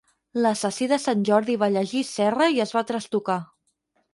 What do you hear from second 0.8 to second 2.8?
de Sant Jordi va llegir Serra i es